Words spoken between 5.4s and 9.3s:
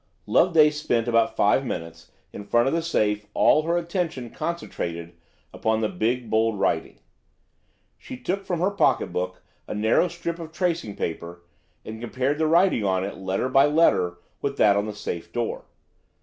upon the big, bold writing. She took from her pocket